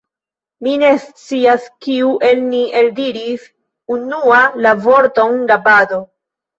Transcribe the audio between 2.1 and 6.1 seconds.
el ni eldiris unua la vorton rabado.